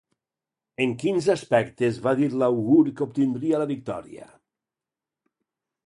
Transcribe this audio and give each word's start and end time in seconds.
En 0.85 0.95
quins 1.03 1.27
aspectes 1.33 2.01
va 2.07 2.15
dir 2.21 2.31
l'àugur 2.43 2.81
que 2.89 3.07
obtindria 3.09 3.63
la 3.65 3.71
victòria? 3.77 4.31